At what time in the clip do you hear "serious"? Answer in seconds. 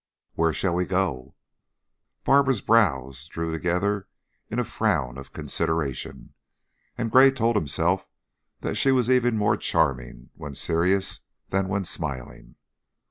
10.55-11.19